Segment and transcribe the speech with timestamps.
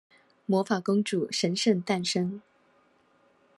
[0.47, 2.41] 魔法公主神聖誕生